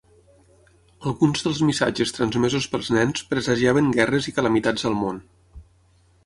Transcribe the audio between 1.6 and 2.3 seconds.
missatges